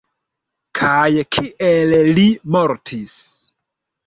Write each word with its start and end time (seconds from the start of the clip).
Kaj 0.79 1.09
kiel 1.35 1.93
li 2.19 2.25
mortis? 2.57 3.15